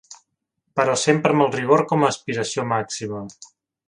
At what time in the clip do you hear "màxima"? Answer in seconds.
2.73-3.23